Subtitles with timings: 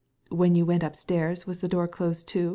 [0.29, 2.49] When you went upstairs was the door closed to?"